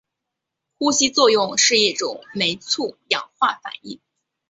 [0.79, 3.99] 呼吸作用是一种酶促氧化反应。